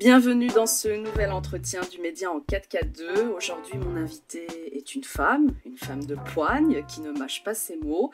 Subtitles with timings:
[0.00, 3.34] Bienvenue dans ce nouvel entretien du Média en 4K2.
[3.36, 7.76] Aujourd'hui, mon invité est une femme, une femme de poigne qui ne mâche pas ses
[7.76, 8.10] mots.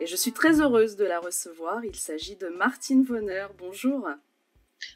[0.00, 1.82] Et je suis très heureuse de la recevoir.
[1.82, 3.46] Il s'agit de Martine Vonner.
[3.56, 4.06] Bonjour.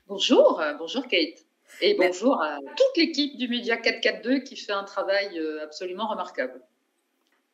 [0.06, 1.46] Bonjour, bonjour Kate.
[1.80, 6.60] Et bonjour à toute l'équipe du Média 442 qui fait un travail euh, absolument remarquable.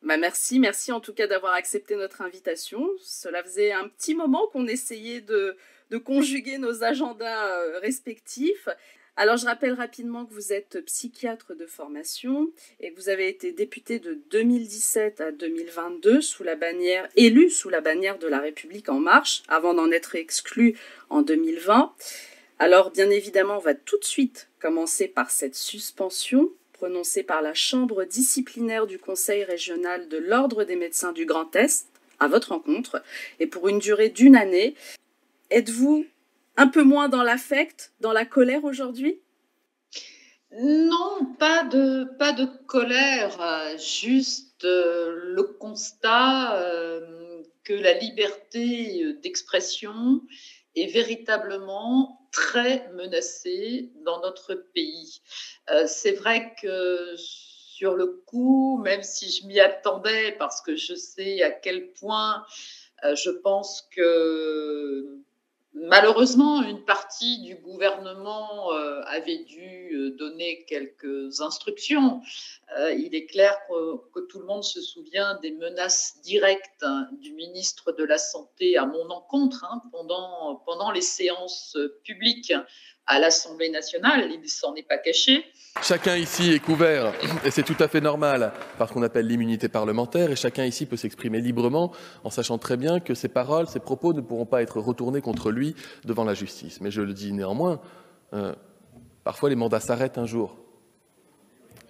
[0.01, 2.89] Bah merci, merci en tout cas d'avoir accepté notre invitation.
[2.99, 5.55] Cela faisait un petit moment qu'on essayait de,
[5.91, 8.69] de conjuguer nos agendas euh, respectifs.
[9.17, 13.51] Alors je rappelle rapidement que vous êtes psychiatre de formation et que vous avez été
[13.51, 18.87] député de 2017 à 2022 sous la bannière élu sous la bannière de la République
[18.87, 20.77] en marche avant d'en être exclu
[21.09, 21.93] en 2020.
[22.57, 27.53] Alors bien évidemment, on va tout de suite commencer par cette suspension prononcée par la
[27.53, 31.87] Chambre disciplinaire du Conseil régional de l'Ordre des médecins du Grand Est
[32.19, 33.03] à votre rencontre
[33.39, 34.75] et pour une durée d'une année.
[35.51, 36.05] Êtes-vous
[36.55, 39.19] un peu moins dans l'affect, dans la colère aujourd'hui?
[40.53, 49.13] Non, pas de, pas de colère, euh, juste euh, le constat euh, que la liberté
[49.21, 50.21] d'expression
[50.77, 55.21] est véritablement très menacée dans notre pays.
[55.85, 61.41] C'est vrai que sur le coup, même si je m'y attendais, parce que je sais
[61.41, 62.45] à quel point
[63.03, 65.21] je pense que
[65.73, 72.21] Malheureusement, une partie du gouvernement euh, avait dû euh, donner quelques instructions.
[72.77, 77.31] Euh, il est clair que, tout le monde se souvient des menaces directes hein, du
[77.33, 82.53] ministre de la Santé à mon encontre hein, pendant, pendant les séances publiques
[83.05, 85.45] à l'Assemblée nationale, il ne s'en est pas caché.
[85.79, 87.13] Chacun ici est couvert,
[87.45, 90.85] et c'est tout à fait normal, par ce qu'on appelle l'immunité parlementaire, et chacun ici
[90.85, 91.91] peut s'exprimer librement
[92.23, 95.49] en sachant très bien que ses paroles, ses propos ne pourront pas être retournés contre
[95.49, 96.81] lui devant la justice.
[96.81, 97.79] Mais je le dis néanmoins,
[98.33, 98.53] euh,
[99.23, 100.57] parfois les mandats s'arrêtent un jour.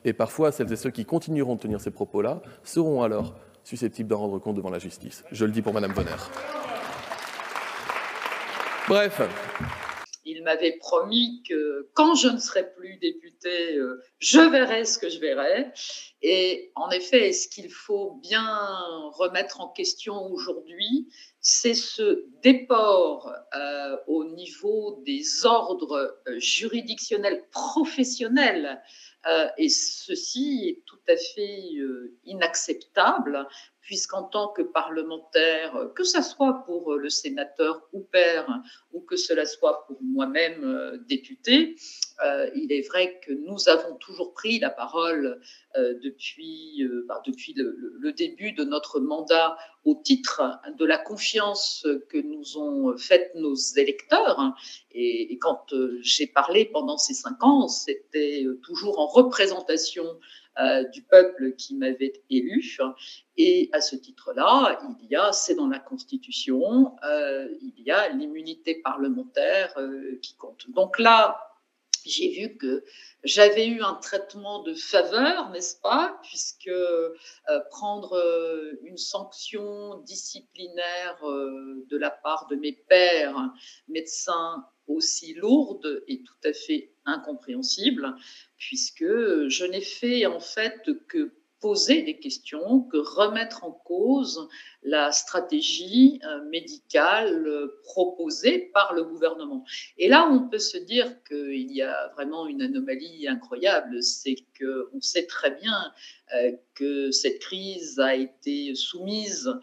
[0.06, 4.19] Et parfois, celles et ceux qui continueront de tenir ces propos-là seront alors susceptibles d'en
[4.19, 5.23] rendre compte devant la justice.
[5.31, 6.11] Je le dis pour Madame Bonner.
[8.88, 9.22] Bref,
[10.41, 15.19] m'avait promis que quand je ne serai plus député, euh, je verrai ce que je
[15.19, 15.72] verrai.
[16.22, 18.47] Et en effet, ce qu'il faut bien
[19.13, 21.07] remettre en question aujourd'hui,
[21.40, 28.81] c'est ce déport euh, au niveau des ordres euh, juridictionnels professionnels
[29.59, 31.62] et ceci est tout à fait
[32.25, 33.47] inacceptable
[33.81, 38.47] puisqu'en tant que parlementaire, que ce soit pour le sénateur ou père,
[38.94, 41.75] ou que cela soit pour moi-même euh, député,
[42.24, 45.42] euh, il est vrai que nous avons toujours pris la parole
[45.75, 50.42] euh, depuis, bah, depuis le, début de notre mandat au titre
[50.78, 54.53] de la confiance que nous ont faite nos électeurs.
[54.92, 60.19] Et quand j'ai parlé pendant ces cinq ans, c'était toujours en représentation
[60.59, 62.78] euh, du peuple qui m'avait élu.
[63.38, 68.09] Et à ce titre-là, il y a, c'est dans la Constitution, euh, il y a
[68.09, 70.69] l'immunité parlementaire euh, qui compte.
[70.69, 71.50] Donc là,
[72.06, 72.84] j'ai vu que
[73.23, 76.72] j'avais eu un traitement de faveur, n'est-ce pas, puisque
[77.69, 78.17] prendre
[78.84, 83.51] une sanction disciplinaire de la part de mes pères,
[83.88, 88.16] médecins, aussi lourde est tout à fait incompréhensible,
[88.57, 94.50] puisque je n'ai fait en fait que poser des questions, que remettre en cause
[94.84, 99.64] la stratégie euh, médicale euh, proposée par le gouvernement.
[99.97, 105.02] Et là, on peut se dire qu'il y a vraiment une anomalie incroyable, c'est qu'on
[105.02, 105.94] sait très bien
[106.36, 109.53] euh, que cette crise a été soumise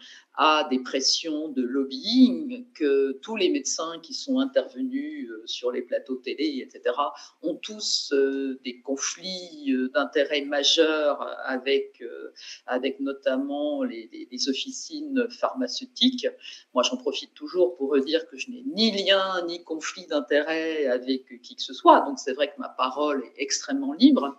[0.41, 6.15] à des pressions de lobbying, que tous les médecins qui sont intervenus sur les plateaux
[6.15, 6.95] télé, etc.,
[7.43, 8.15] ont tous
[8.63, 12.01] des conflits d'intérêts majeurs avec,
[12.67, 16.27] avec notamment les, les, officines pharmaceutiques.
[16.75, 21.41] Moi, j'en profite toujours pour dire que je n'ai ni lien ni conflit d'intérêts avec
[21.43, 22.01] qui que ce soit.
[22.03, 24.39] Donc, c'est vrai que ma parole est extrêmement libre.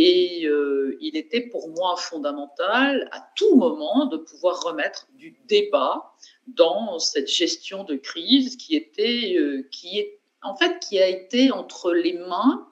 [0.00, 6.14] Et euh, il était pour moi fondamental à tout moment de pouvoir remettre du débat
[6.46, 11.50] dans cette gestion de crise qui était, euh, qui est, en fait, qui a été
[11.50, 12.68] entre les mains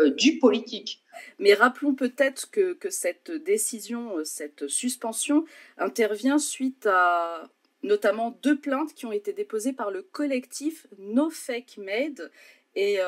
[0.00, 0.99] euh, du politique.
[1.38, 5.44] Mais rappelons peut-être que, que, cette décision, cette suspension
[5.78, 7.48] intervient suite à
[7.82, 12.30] notamment deux plaintes qui ont été déposées par le collectif No Fake Made.
[12.76, 12.98] Et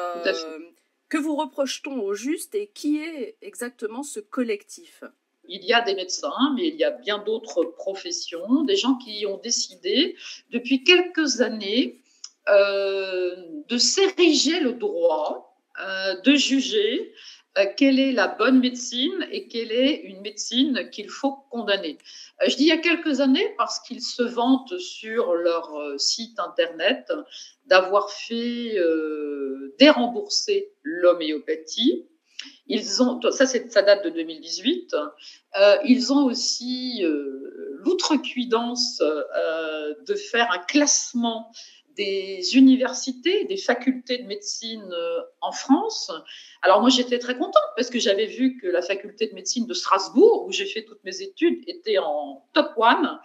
[1.08, 5.04] que vous reproche-t-on au juste et qui est exactement ce collectif?
[5.46, 9.26] Il y a des médecins, mais il y a bien d'autres professions, des gens qui
[9.26, 10.16] ont décidé
[10.50, 12.00] depuis quelques années
[12.48, 13.36] euh,
[13.68, 15.48] de s'ériger le droit
[16.24, 17.12] de juger
[17.76, 21.98] quelle est la bonne médecine et quelle est une médecine qu'il faut condamner.
[22.46, 27.12] je dis il y a quelques années parce qu'ils se vantent sur leur site internet
[27.66, 28.74] d'avoir fait
[29.78, 32.06] dérembourser l'homéopathie
[32.66, 34.94] ils ont, ça, ça date de 2018.
[35.60, 41.50] Euh, ils ont aussi euh, l'outrecuidance euh, de faire un classement
[41.96, 46.10] des universités, des facultés de médecine euh, en France.
[46.62, 49.74] Alors moi j'étais très contente parce que j'avais vu que la faculté de médecine de
[49.74, 53.18] Strasbourg, où j'ai fait toutes mes études, était en top one.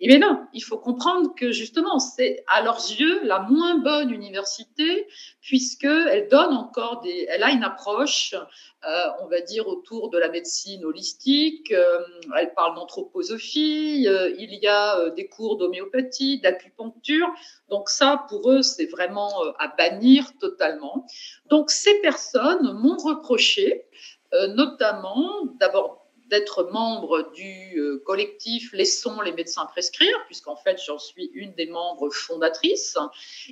[0.00, 4.10] Et bien non, il faut comprendre que justement, c'est à leurs yeux la moins bonne
[4.10, 5.06] université
[5.40, 10.28] puisqu'elle donne encore des, elle a une approche, euh, on va dire autour de la
[10.28, 11.70] médecine holistique.
[11.70, 12.00] Euh,
[12.36, 14.06] elle parle d'anthroposophie.
[14.08, 17.28] Euh, il y a des cours d'homéopathie, d'acupuncture.
[17.68, 21.06] Donc ça, pour eux, c'est vraiment à bannir totalement.
[21.46, 23.86] Donc ces personnes m'ont reproché,
[24.32, 31.30] notamment d'abord d'être membre du euh, collectif Laissons les médecins prescrire, puisqu'en fait j'en suis
[31.34, 32.96] une des membres fondatrices.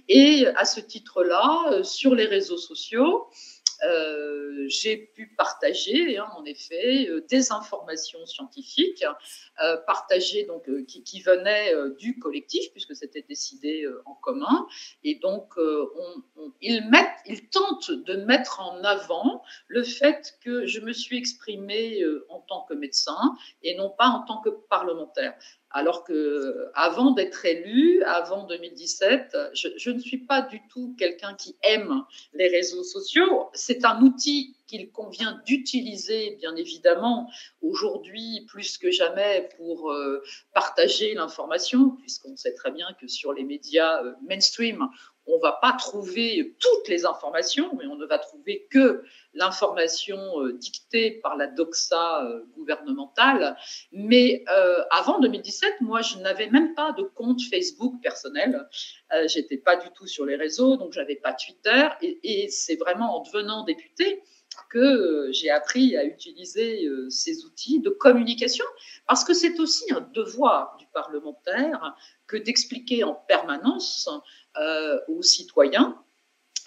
[0.08, 3.28] Et à ce titre-là, euh, sur les réseaux sociaux,
[3.84, 9.04] euh, j'ai pu partager, hein, en effet, euh, des informations scientifiques
[9.62, 14.66] euh, partagées donc qui, venaient du collectif puisque c'était décidé en commun.
[15.04, 15.54] Et donc,
[16.60, 22.62] ils tentent de mettre en avant le fait que je me suis exprimée en tant
[22.62, 25.34] que médecin et non pas en tant que parlementaire.
[25.72, 31.34] Alors que avant d'être élu, avant 2017, je, je, ne suis pas du tout quelqu'un
[31.34, 32.02] qui aime
[32.34, 33.48] les réseaux sociaux.
[33.54, 37.30] C'est un outil qu'il convient d'utiliser, bien évidemment,
[37.60, 40.22] aujourd'hui plus que jamais pour euh,
[40.54, 44.88] partager l'information, puisqu'on sait très bien que sur les médias euh, mainstream,
[45.26, 49.04] on va pas trouver toutes les informations, mais on ne va trouver que
[49.34, 52.26] l'information euh, dictée par la doxa
[52.56, 53.56] gouvernementale.
[53.92, 54.44] Mais
[54.90, 58.68] avant 2017, moi, je n'avais même pas de compte Facebook personnel.
[59.26, 61.88] J'étais pas du tout sur les réseaux, donc j'avais pas Twitter.
[62.00, 64.22] Et, et c'est vraiment en devenant député
[64.70, 68.64] que j'ai appris à utiliser ces outils de communication,
[69.06, 71.94] parce que c'est aussi un devoir du parlementaire
[72.26, 74.08] que d'expliquer en permanence
[74.58, 76.02] euh, aux citoyens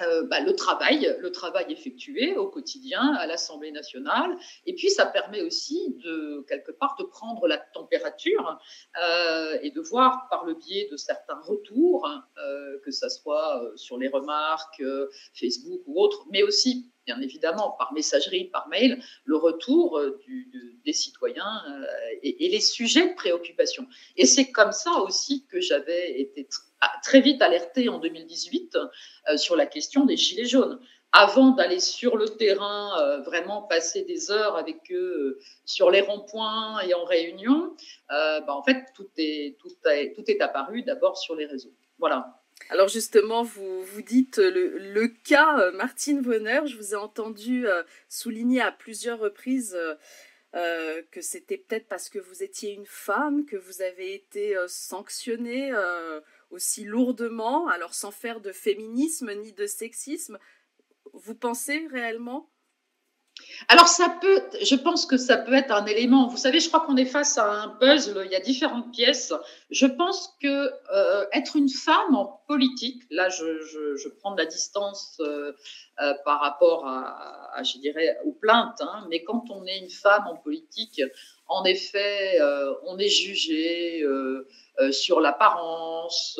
[0.01, 4.35] euh, bah, le travail, le travail effectué au quotidien à l'Assemblée nationale.
[4.65, 8.59] Et puis, ça permet aussi de quelque part de prendre la température
[9.01, 13.97] euh, et de voir par le biais de certains retours, euh, que ça soit sur
[13.97, 14.83] les remarques
[15.33, 20.01] Facebook ou autres, mais aussi bien évidemment par messagerie, par mail, le retour
[20.83, 21.61] des citoyens
[22.23, 23.85] et, et, les sujets de préoccupation.
[24.17, 26.47] Et c'est comme ça aussi que j'avais été
[27.01, 28.77] très vite alerté en 2018
[29.29, 30.79] euh, sur la question des gilets jaunes.
[31.11, 36.01] Avant d'aller sur le terrain, euh, vraiment passer des heures avec eux euh, sur les
[36.01, 37.73] ronds-points et en réunion,
[38.09, 41.73] bah, en fait, tout est, tout, tout est apparu d'abord sur les réseaux.
[41.99, 42.41] Voilà.
[42.69, 47.65] Alors justement, vous, vous dites le, cas Martine Vonner, je vous ai entendu
[48.09, 49.77] souligner à plusieurs reprises
[50.53, 55.71] que c'était peut-être parce que vous étiez une femme que vous avez été sanctionnée
[56.55, 60.39] aussi lourdement, alors sans faire de féminisme ni de sexisme.
[61.13, 62.49] Vous pensez réellement?
[63.67, 66.27] Alors ça peut, je pense que ça peut être un élément.
[66.27, 68.21] Vous savez, je crois qu'on est face à un puzzle.
[68.25, 69.33] Il y a différentes pièces.
[69.69, 75.17] Je pense que euh, être une femme en politique, là, je, prends de la distance
[75.19, 75.51] euh,
[76.01, 78.81] euh, par rapport à, je dirais, aux plaintes.
[78.81, 81.01] Hein, mais quand on est une femme en politique,
[81.47, 84.01] en effet, euh, on est jugé.
[84.03, 84.47] Euh,
[84.81, 86.37] euh, sur l'apparence,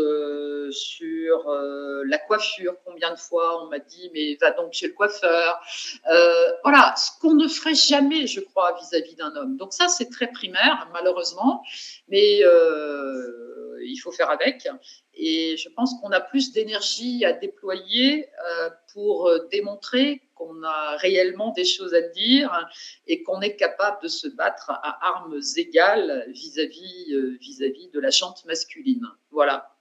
[0.69, 1.50] sur
[2.05, 2.75] la coiffure.
[2.83, 5.57] Combien de fois on m'a dit mais va donc chez le coiffeur.
[6.63, 9.55] voilà, ce qu'on ne ferait jamais, je crois, vis-à-vis d'un homme.
[9.55, 11.63] Donc ça, c'est très primaire, malheureusement,
[12.09, 14.67] mais il faut faire avec.
[15.15, 18.27] Et je pense qu'on a plus d'énergie à déployer
[18.93, 22.69] pour démontrer qu'on a réellement des choses à dire
[23.07, 28.12] et qu'on est capable de se battre à armes égales vis-à-vis euh, vis-à-vis de la
[28.12, 29.07] chante masculine.
[29.31, 29.72] Voilà.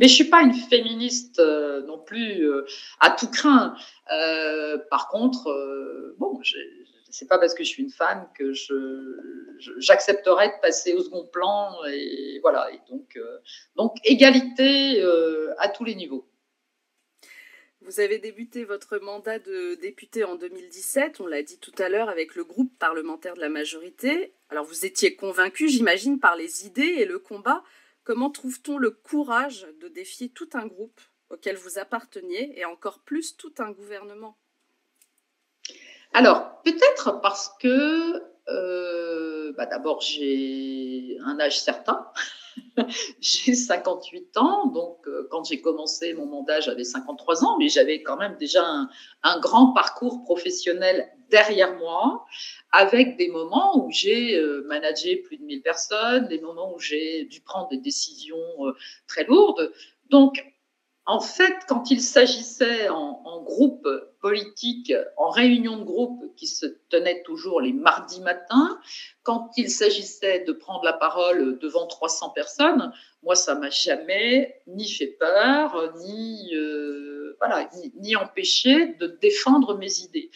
[0.00, 2.64] Mais je suis pas une féministe euh, non plus euh,
[3.00, 3.76] à tout craint.
[4.90, 5.44] par contre,
[6.18, 6.40] bon,
[7.14, 8.74] c'est pas parce que je suis une femme que je,
[9.78, 12.70] j'accepterai de passer au second plan et voilà.
[12.72, 13.18] Et donc,
[13.76, 15.02] donc égalité
[15.58, 16.28] à tous les niveaux.
[17.84, 22.08] Vous avez débuté votre mandat de député en 2017, on l'a dit tout à l'heure,
[22.08, 24.32] avec le groupe parlementaire de la majorité.
[24.48, 27.62] Alors vous étiez convaincu, j'imagine, par les idées et le combat.
[28.02, 33.36] Comment trouve-t-on le courage de défier tout un groupe auquel vous apparteniez et encore plus
[33.36, 34.38] tout un gouvernement?
[36.14, 42.06] Alors, peut-être parce que euh, bah d'abord, j'ai un âge certain.
[43.20, 48.02] j'ai 58 ans, donc euh, quand j'ai commencé mon mandat, j'avais 53 ans, mais j'avais
[48.02, 48.64] quand même déjà
[49.22, 52.24] un, grand parcours professionnel derrière moi,
[52.70, 57.24] avec des moments où j'ai euh, managé plus de 1000 personnes, des moments où j'ai
[57.24, 58.72] dû prendre des décisions euh,
[59.08, 59.72] très lourdes.
[60.10, 60.44] Donc,
[61.06, 63.86] en fait, quand il s'agissait en, en, groupe
[64.20, 68.80] politique, en réunion de groupe qui se tenait toujours les mardis matins,
[69.22, 72.90] quand il s'agissait de prendre la parole devant 300 personnes,
[73.22, 79.76] moi, ça m'a jamais ni fait peur, ni, euh, voilà, ni, ni empêché de défendre
[79.76, 80.30] mes idées.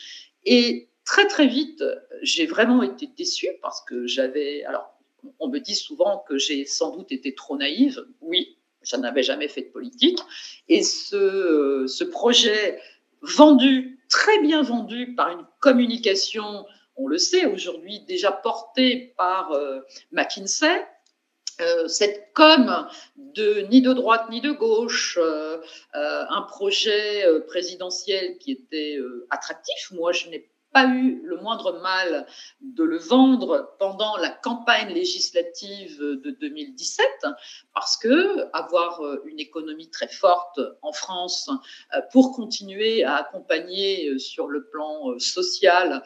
[0.45, 1.83] Et très, très vite,
[2.21, 4.95] j'ai vraiment été déçue parce que j'avais, alors,
[5.41, 8.05] on me dit souvent que j'ai sans doute été trop naïve.
[8.21, 8.58] Oui,
[8.89, 10.19] je n'avais jamais fait de politique.
[10.69, 12.81] Et ce, projet
[13.23, 16.67] vendu, très bien vendu par une communication,
[16.97, 19.81] on le sait aujourd'hui, déjà portée par euh,
[20.13, 20.87] McKinsey,
[21.61, 25.59] euh, cette com de ni de droite ni de gauche, euh,
[25.93, 28.99] un projet présidentiel qui était
[29.31, 29.91] attractif.
[29.93, 32.27] Moi, je n'ai pas eu le moindre mal
[32.61, 37.07] de le vendre pendant la campagne législative de 2017
[37.75, 41.51] parce que avoir euh, une économie très forte en France
[41.95, 46.03] euh, pour continuer à accompagner euh, sur le plan social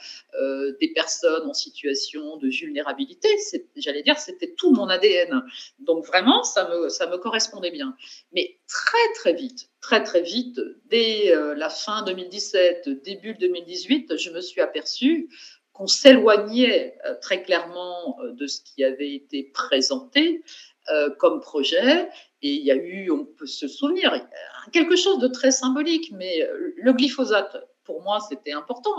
[0.81, 3.29] des personnes en situation de vulnérabilité,
[3.77, 5.43] j'allais dire, c'était tout mon ADN.
[5.79, 7.95] Donc vraiment, ça me, ça me correspondait bien.
[8.33, 14.41] Mais très très vite, très très vite, dès la fin 2017, début 2018, je me
[14.41, 15.29] suis aperçue
[15.73, 20.43] qu'on s'éloignait très clairement de ce qui avait été présenté
[20.91, 22.09] euh, comme projet.
[22.43, 24.27] Et il y a eu, on peut se souvenir,
[24.73, 28.91] quelque chose de très symbolique, mais euh, le glyphosate, pour moi, c'était important.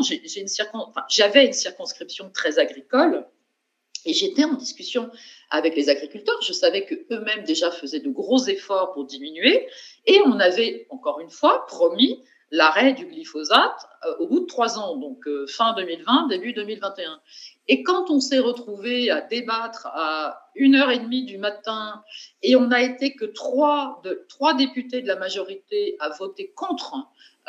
[1.10, 3.28] J'avais une circonscription très agricole.
[4.06, 5.12] Et j'étais en discussion
[5.54, 6.42] avec les agriculteurs.
[6.42, 9.68] Je savais que eux-mêmes déjà faisaient de gros efforts pour diminuer.
[10.08, 14.80] Et on avait, encore une fois, promis l'arrêt du glyphosate euh, au bout de trois
[14.80, 17.20] ans, donc euh, fin 2020, début 2021.
[17.68, 22.04] Et quand on s'est retrouvé à débattre à une heure et demie du matin,
[22.42, 26.96] et on n'a été que trois, de, trois députés de la majorité à voter contre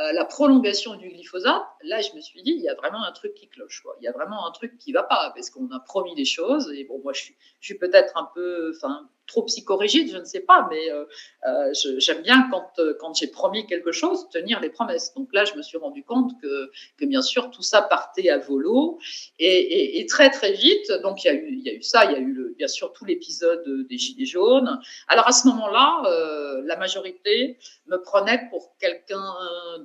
[0.01, 3.13] euh, la prolongation du glyphosate, là, je me suis dit, il y a vraiment un
[3.13, 3.81] truc qui cloche.
[3.83, 3.95] Quoi.
[4.01, 6.73] Il y a vraiment un truc qui va pas, parce qu'on a promis des choses.
[6.75, 10.25] Et bon, moi, je suis, je suis peut-être un peu, enfin, trop psychorigide, je ne
[10.25, 11.05] sais pas, mais euh,
[11.47, 15.15] euh, j'aime bien quand, euh, quand j'ai promis quelque chose, tenir les promesses.
[15.15, 16.71] Donc là, je me suis rendu compte que,
[17.05, 18.99] bien sûr, tout ça partait à volo
[19.39, 20.93] et, très très vite.
[21.03, 23.99] Donc il y a eu, ça, il y a eu bien sûr tout l'épisode des
[23.99, 24.81] Gilets jaunes.
[25.09, 29.25] Alors à ce moment-là, la majorité me prenait pour quelqu'un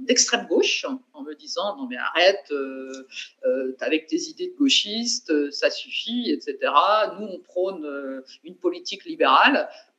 [0.02, 2.52] d'extrême gauche en me disant non mais arrête,
[3.80, 6.58] avec tes idées de gauchiste, ça suffit, etc.
[7.20, 9.29] Nous on prône une politique libérale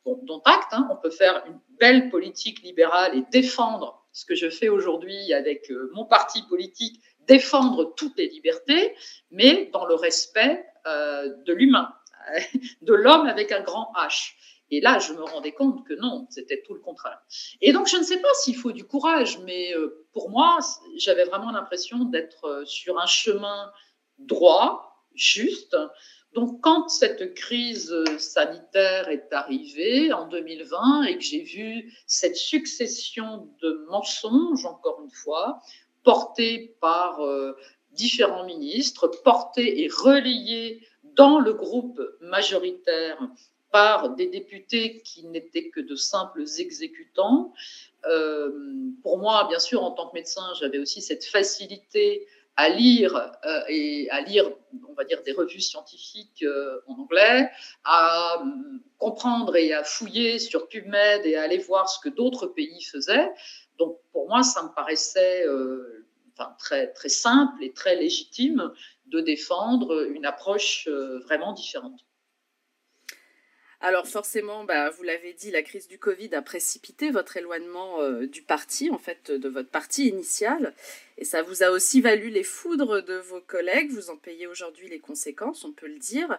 [0.05, 4.51] dont acte, hein, on peut faire une belle politique libérale et défendre ce que je
[4.51, 8.95] fais aujourd'hui avec euh, mon parti politique, défendre toutes les libertés,
[9.31, 11.93] mais dans le respect euh, de l'humain,
[12.83, 14.33] de l'homme avec un grand H.
[14.73, 17.21] Et là, je me rendais compte que non, c'était tout le contraire.
[17.61, 20.59] Et donc, je ne sais pas s'il faut du courage, mais euh, pour moi,
[20.97, 23.73] j'avais vraiment l'impression d'être sur un chemin
[24.19, 25.77] droit, juste,
[26.35, 33.49] donc, quand cette crise sanitaire est arrivée en 2020 et que j'ai vu cette succession
[33.61, 35.61] de mensonges, encore une fois,
[36.05, 37.57] portés par euh,
[37.93, 43.19] différents ministres, portés et relayés dans le groupe majoritaire
[43.73, 47.53] par des députés qui n'étaient que de simples exécutants.
[48.07, 48.51] Euh,
[49.03, 52.27] pour moi, bien sûr, en tant que médecin, j'avais aussi cette facilité
[52.57, 54.51] à lire euh, et à lire,
[54.89, 57.51] on va dire, des revues scientifiques euh, en anglais,
[57.85, 58.45] à euh,
[58.99, 63.31] comprendre et à fouiller sur PubMed et à aller voir ce que d'autres pays faisaient.
[63.79, 68.71] Donc pour moi, ça me paraissait euh, enfin, très très simple et très légitime
[69.07, 72.01] de défendre une approche euh, vraiment différente.
[73.83, 78.27] Alors forcément, bah, vous l'avez dit, la crise du Covid a précipité votre éloignement euh,
[78.27, 80.75] du parti, en fait, de votre parti initial.
[81.17, 83.91] Et ça vous a aussi valu les foudres de vos collègues.
[83.91, 86.39] Vous en payez aujourd'hui les conséquences, on peut le dire.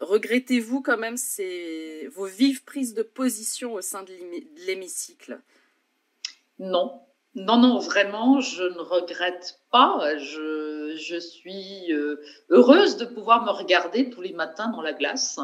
[0.00, 4.12] Regrettez-vous quand même ces, vos vives prises de position au sein de
[4.66, 5.40] l'hémicycle?
[6.58, 7.00] Non,
[7.34, 10.16] non, non, vraiment, je ne regrette pas.
[10.18, 12.16] Je, je suis euh,
[12.50, 15.38] heureuse de pouvoir me regarder tous les matins dans la glace.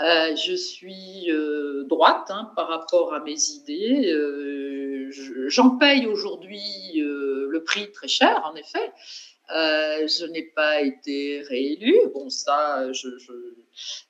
[0.00, 4.12] Euh, je suis euh, droite hein, par rapport à mes idées.
[5.46, 6.60] J'en paye aujourd'hui
[6.96, 8.92] le prix très cher, en effet.
[9.50, 11.98] Euh, je n'ai pas été réélue.
[12.14, 12.86] Bon, ça,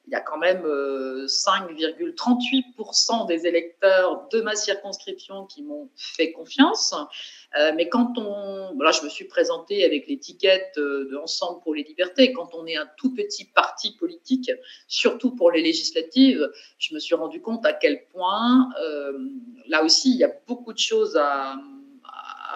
[0.06, 6.94] il y a quand même 5,38% des électeurs de ma circonscription qui m'ont fait confiance.
[7.58, 11.82] Euh, mais quand on, voilà, je me suis présentée avec l'étiquette de Ensemble pour les
[11.82, 12.32] libertés.
[12.32, 14.50] Quand on est un tout petit parti politique,
[14.88, 19.12] surtout pour les législatives, je me suis rendu compte à quel point, euh,
[19.68, 21.56] là aussi, il y a beaucoup de choses à,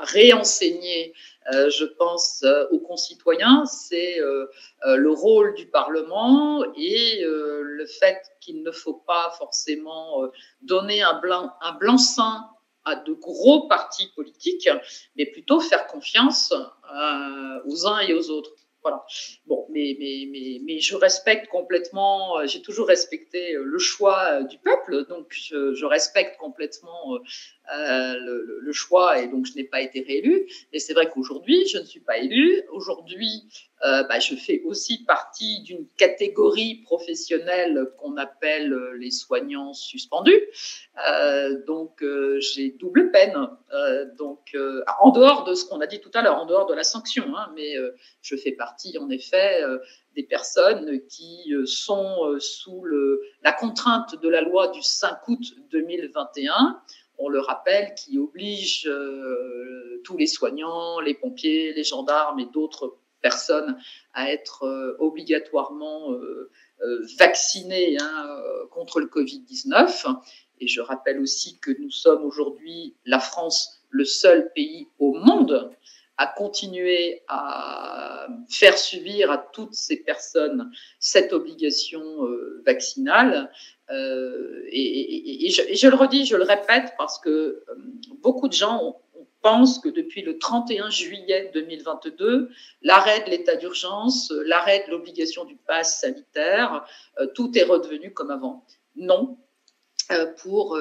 [0.02, 1.14] réenseigner euh,
[1.52, 4.46] je pense, euh, aux concitoyens, c'est euh,
[4.84, 10.22] le rôle du Parlement et le fait qu'il ne faut pas forcément
[10.62, 12.44] donner un blanc, un blanc-seing
[12.84, 14.68] à de gros partis politiques,
[15.16, 16.52] mais plutôt faire confiance
[17.66, 18.52] aux uns et aux autres.
[19.46, 25.06] Bon, mais, mais, mais, mais je respecte complètement, j'ai toujours respecté le choix du peuple,
[25.06, 27.18] donc je, respecte complètement
[27.74, 30.46] euh, le, choix et donc je n'ai pas été réélue.
[30.72, 32.62] Mais c'est vrai qu'aujourd'hui, je ne suis pas élue.
[32.72, 33.44] Aujourd'hui,
[33.84, 40.40] euh, bah, je fais aussi partie d'une catégorie professionnelle qu'on appelle les soignants suspendus.
[41.08, 42.02] Euh, donc
[42.38, 43.36] j'ai double peine.
[44.18, 44.56] donc
[45.00, 47.24] en dehors de ce qu'on a dit tout à l'heure, en dehors de la sanction,
[47.36, 47.74] hein, mais
[48.22, 49.62] je fais partie en effet
[50.14, 52.84] des personnes qui sont sous
[53.42, 56.80] la contrainte de la loi du 5 août 2021
[57.18, 62.98] on le rappelle, qui oblige euh, tous les soignants, les pompiers, les gendarmes et d'autres
[63.20, 63.78] personnes
[64.14, 66.50] à être euh, obligatoirement euh,
[67.18, 68.38] vaccinés hein,
[68.70, 70.14] contre le Covid-19.
[70.60, 75.70] Et je rappelle aussi que nous sommes aujourd'hui, la France, le seul pays au monde
[76.18, 82.26] à continuer à faire subir à toutes ces personnes cette obligation
[82.64, 83.50] vaccinale.
[83.90, 87.74] Euh, et, je, le redis, je le répète, parce que euh,
[88.22, 89.00] beaucoup de gens
[89.46, 92.50] pensent que depuis le 31 juillet 2022,
[92.82, 96.84] l'arrêt de l'état d'urgence, l'arrêt de l'obligation du pass sanitaire,
[97.20, 98.64] euh, tout est redevenu comme avant.
[98.96, 99.38] Non,
[100.42, 100.78] pour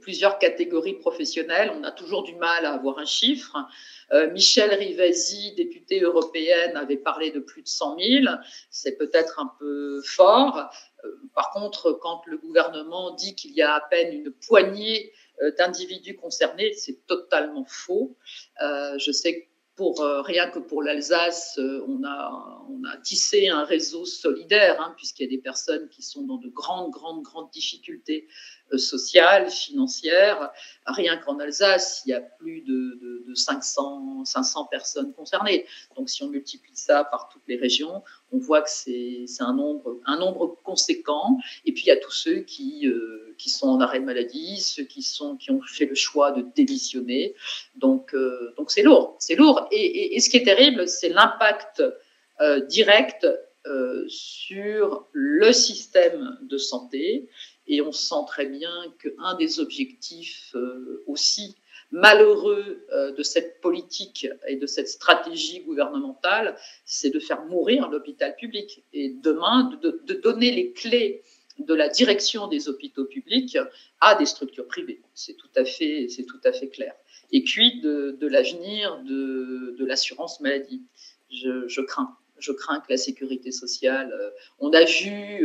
[0.00, 1.72] plusieurs catégories professionnelles.
[1.74, 3.56] On a toujours du mal à avoir un chiffre.
[4.32, 8.34] Michel Rivasi, députée européenne, avait parlé de plus de 100 000.
[8.70, 10.70] C'est peut-être un peu fort.
[11.04, 15.12] Euh, par contre, quand le gouvernement dit qu'il y a à peine une poignée
[15.42, 18.16] euh, d'individus concernés, c'est totalement faux.
[18.62, 23.62] Euh, je sais que pour, rien que pour l'Alsace, on a, on a tissé un
[23.62, 27.50] réseau solidaire, hein, puisqu'il y a des personnes qui sont dans de grandes, grandes, grandes
[27.52, 28.26] difficultés
[28.76, 30.50] sociales, financières.
[30.86, 35.66] Rien qu'en Alsace, il y a plus de, de, 500, 500 personnes concernées.
[35.96, 38.02] Donc, si on multiplie ça par toutes les régions,
[38.32, 41.38] on voit que c'est un nombre, conséquent.
[41.64, 44.84] Et puis, il y a tous ceux qui, euh, sont en arrêt de maladie, ceux
[44.84, 47.34] qui, ont fait le choix de démissionner.
[47.76, 49.16] Donc, euh, c'est lourd.
[49.18, 49.66] C'est lourd.
[49.70, 51.82] Et, et, ce qui est terrible, c'est l'impact
[52.40, 53.26] euh, direct
[54.06, 57.28] sur le système de santé.
[57.68, 60.54] Et on sent très bien qu'un des objectifs
[61.06, 61.56] aussi
[61.90, 68.36] malheureux euh, de cette politique et de cette stratégie gouvernementale, c'est de faire mourir l'hôpital
[68.36, 71.22] public et demain de, donner les clés
[71.58, 73.58] de la direction des hôpitaux publics
[74.00, 75.00] à des structures privées.
[75.14, 76.94] C'est tout à fait, tout à fait clair.
[77.32, 80.82] Et puis de, l'avenir de, l'assurance maladie.
[81.30, 84.12] Je, je, crains, je crains que la sécurité sociale.
[84.12, 85.44] Euh, on a vu.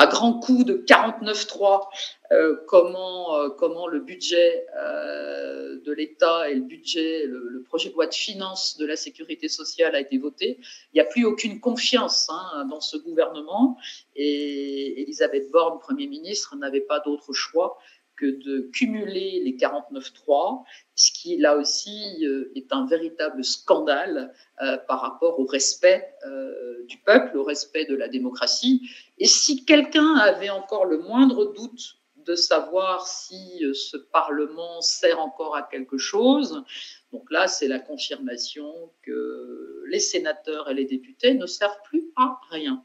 [0.00, 1.88] À grands coups de 49-3
[2.30, 7.94] euh, comment, euh, comment le budget euh, de l'État et le budget, le, projet de
[7.94, 10.60] loi de finances de la sécurité sociale a été voté.
[10.92, 13.76] Il n'y a plus aucune confiance hein, dans ce gouvernement
[14.14, 17.76] et Elisabeth Borne, Premier ministre, n'avait pas d'autre choix
[18.18, 20.64] que de cumuler les 49-3,
[20.96, 26.84] ce qui là aussi euh, est un véritable scandale euh, par rapport au respect euh,
[26.86, 28.90] du peuple, au respect de la démocratie.
[29.18, 35.56] Et si quelqu'un avait encore le moindre doute de savoir si ce Parlement sert encore
[35.56, 36.62] à quelque chose,
[37.10, 42.38] donc là c'est la confirmation que les sénateurs et les députés ne servent plus à
[42.50, 42.84] rien.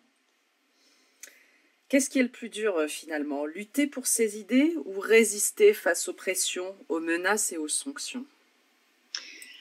[1.94, 3.46] Qu'est-ce qui est le plus dur euh, finalement?
[3.46, 8.26] Lutter pour ses idées ou résister face aux pressions, aux menaces et aux sanctions?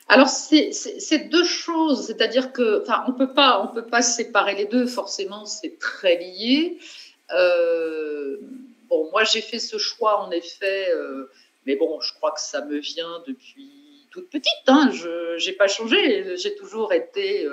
[0.09, 4.87] Alors, c'est deux choses, c'est-à-dire que, enfin, on peut pas, peut pas séparer les deux.
[4.87, 6.79] Forcément, c'est très lié.
[7.35, 8.38] Euh,
[8.88, 11.31] bon, moi, j'ai fait ce choix en effet, euh,
[11.66, 14.68] mais bon, je crois que ça me vient depuis toute petite.
[14.68, 14.90] Hein.
[14.90, 16.35] Je n'ai pas changé.
[16.38, 17.47] J'ai toujours été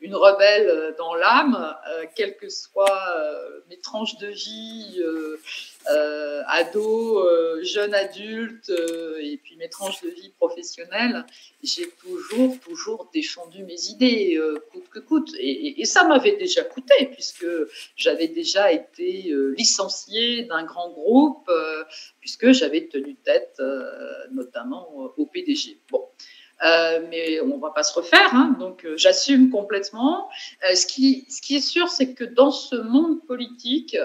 [0.00, 5.02] une rebelle euh, dans l'âme, euh, quelles que soient euh, mes tranches de vie
[5.90, 8.70] euh, ado, euh, jeune adulte,
[9.20, 11.24] et puis mes tranches de vie professionnelle,
[11.62, 14.40] j'ai toujours, toujours défendu mes idées,
[14.72, 15.30] coûte que coûte.
[15.38, 17.46] Et, ça m'avait déjà coûté, puisque
[17.96, 21.50] j'avais déjà été licenciée d'un grand groupe,
[22.20, 23.60] puisque j'avais tenu tête
[24.30, 25.78] notamment au PDG.
[25.90, 26.06] Bon.
[26.62, 30.28] Mais on ne va pas se refaire, hein, donc j'assume complètement.
[30.62, 33.96] ce, qui, ce qui est sûr, c'est que dans ce monde politique,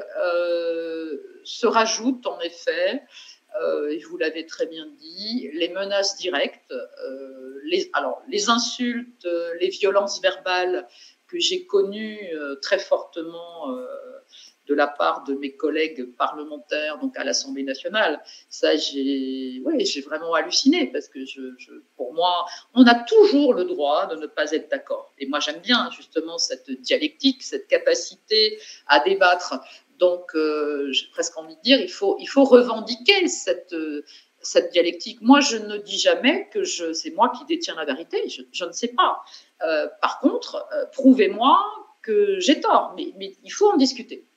[1.44, 3.04] se rajoutent en effet,
[3.62, 9.26] euh, et vous l'avez très bien dit, les menaces directes, euh, les, alors, les insultes,
[9.26, 10.88] euh, les violences verbales
[11.28, 12.30] que j'ai connues
[12.62, 13.76] très fortement
[14.68, 18.22] de la part de mes collègues parlementaires donc à l'Assemblée nationale.
[18.50, 21.20] Ça, j'ai ouais, j'ai vraiment halluciné parce que
[21.96, 25.14] pour moi, on a toujours le droit de ne pas être d'accord.
[25.18, 29.60] Et moi, j'aime bien justement cette dialectique, cette capacité à débattre
[30.00, 34.04] donc, euh, j'ai presque envie de dire, il faut, revendiquer cette, euh,
[34.72, 35.22] dialectique.
[35.22, 38.90] Moi, je ne dis jamais que c'est moi qui détiens la vérité, je, ne sais
[38.90, 39.22] pas.
[39.66, 41.58] Euh, par contre, prouvez-moi
[42.02, 44.28] que j'ai tort, mais, il faut en discuter.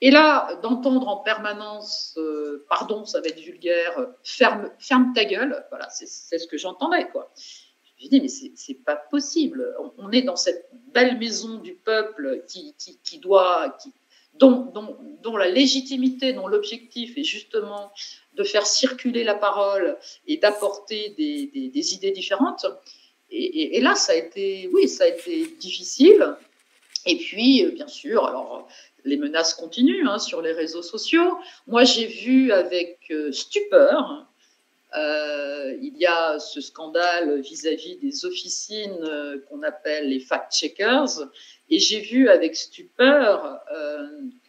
[0.00, 2.18] Et là, d'entendre en permanence,
[2.68, 6.06] pardon, ça va être vulgaire, ferme, ferme ta gueule, voilà, c'est
[6.38, 7.32] ce que j'entendais, quoi.
[7.98, 9.74] Je dis, mais c'est pas possible.
[9.96, 12.74] On, est dans cette belle maison du peuple qui,
[13.20, 13.78] doit,
[14.34, 17.90] dont, la légitimité, dont l'objectif est justement
[18.34, 22.66] de faire circuler la parole et d'apporter des, des, idées différentes.
[23.30, 26.36] Et, et, là, ça a été, oui, ça a été difficile.
[27.06, 28.68] Et puis, euh, bien sûr, alors
[29.04, 31.38] les menaces continuent hein, sur les réseaux sociaux.
[31.68, 34.26] Moi, j'ai vu avec euh, stupeur
[34.96, 38.98] euh, il y a ce scandale vis-à-vis des officines
[39.48, 41.28] qu'on appelle les fact-checkers.
[41.68, 43.60] Et j'ai vu avec stupeur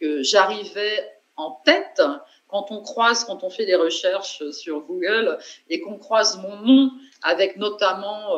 [0.00, 2.00] que j'arrivais en tête
[2.48, 6.90] quand on croise, quand on fait des recherches sur Google et qu'on croise mon nom
[7.22, 8.36] avec notamment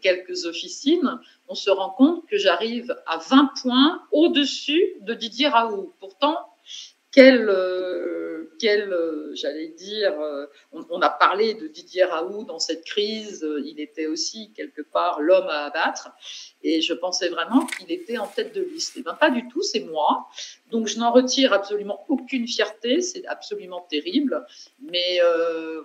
[0.00, 5.92] quelques officines, on se rend compte que j'arrive à 20 points au-dessus de Didier Raoult.
[6.00, 6.36] Pourtant,
[7.10, 8.27] quel, euh,
[8.64, 14.06] euh, j'allais dire, euh, on, a parlé de Didier Raoult dans cette crise, il était
[14.06, 16.10] aussi quelque part l'homme à abattre,
[16.62, 18.96] et je pensais vraiment qu'il était en tête de liste.
[18.96, 20.28] Et eh bien pas du tout, c'est moi.
[20.70, 24.46] Donc je n'en retire absolument aucune fierté, c'est absolument terrible.
[24.80, 25.20] Mais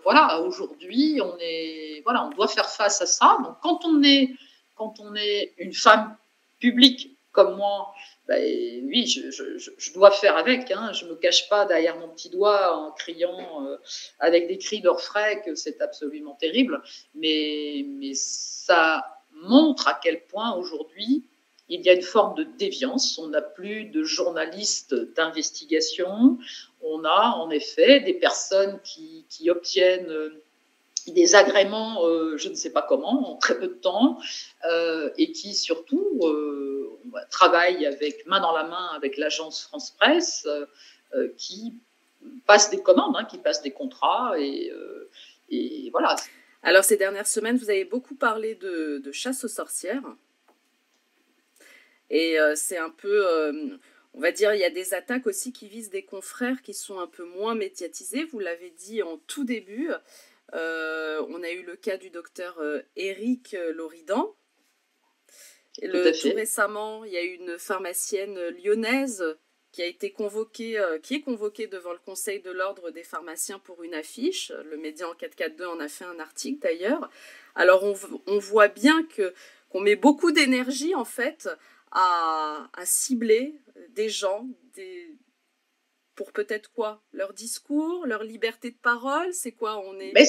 [0.04, 3.38] voilà, aujourd'hui, on est, voilà, on doit faire face à ça.
[3.44, 4.32] Donc quand on est,
[4.76, 6.16] quand on est une femme
[6.60, 7.94] publique comme moi,
[8.28, 8.42] ben,
[8.88, 10.72] oui, je, dois faire avec.
[10.72, 10.94] Hein.
[10.94, 13.78] Je me cache pas derrière mon petit doigt en criant euh,
[14.20, 16.82] avec des cris d'orfraie que c'est absolument terrible.
[17.16, 21.24] Mais, ça montre à quel point aujourd'hui
[21.68, 23.18] il y a une forme de déviance.
[23.18, 26.38] On n'a plus de journalistes d'investigation.
[26.82, 30.42] On a en effet des personnes qui, obtiennent euh,
[31.08, 34.18] des agréments, euh, je ne sais pas comment, en très peu de temps,
[35.18, 36.22] et qui surtout
[37.30, 40.48] travaillent avec main dans la main avec l'agence France Presse,
[41.38, 41.76] qui
[42.46, 44.72] passe des commandes, hein, qui passe des contrats, et,
[45.50, 46.16] et, voilà.
[46.64, 50.04] Alors ces dernières semaines, vous avez beaucoup parlé de, chasse aux sorcières,
[52.10, 53.70] et c'est un peu
[54.14, 57.00] on va dire, il y a des attaques aussi qui visent des confrères qui sont
[57.00, 58.26] un peu moins médiatisés.
[58.26, 59.90] Vous l'avez dit en tout début.
[60.54, 62.84] Euh, on a eu le cas du docteur euh,
[63.74, 64.36] Loridan.
[65.82, 69.24] Le, tout, récemment, il y a eu une pharmacienne lyonnaise
[69.72, 73.58] qui a été convoquée, euh, qui est convoquée devant le Conseil de l'ordre des pharmaciens
[73.58, 74.52] pour une affiche.
[74.66, 77.10] Le média en 442 en a fait un article d'ailleurs.
[77.56, 79.34] Alors on, voit bien que
[79.70, 81.50] qu'on met beaucoup d'énergie en fait
[81.92, 83.56] à, à, cibler
[83.90, 85.18] des gens, des,
[86.16, 87.02] pour peut-être quoi?
[87.12, 89.34] Leur discours, leur liberté de parole?
[89.34, 89.80] C'est quoi?
[89.80, 90.12] On est.
[90.14, 90.26] Mais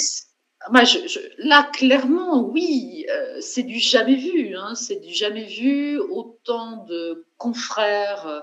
[1.39, 4.57] là, clairement, oui, euh, c'est du jamais vu.
[4.57, 5.99] Hein, c'est du jamais vu.
[5.99, 8.43] Autant de confrères,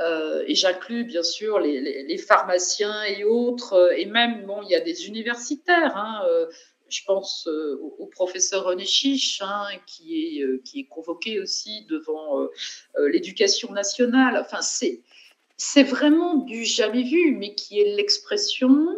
[0.00, 4.80] euh, et j'inclus bien sûr les, pharmaciens et autres, et même, bon, il y a
[4.80, 5.96] des universitaires.
[5.96, 6.46] Hein, euh,
[6.88, 12.46] je pense au, professeur René Chiche, hein, qui, est, qui est convoqué aussi devant
[12.98, 14.36] l'éducation nationale.
[14.36, 18.88] Enfin, c'est vraiment du jamais vu, mais qui est l'expression,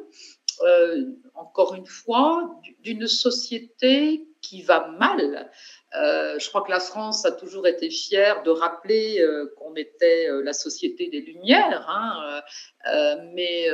[0.64, 5.50] euh, encore une fois, d'une société qui va mal.
[5.96, 10.28] Euh, je crois que la France a toujours été fière de rappeler euh, qu'on était
[10.42, 12.40] la société des Lumières, hein,
[13.34, 13.68] mais,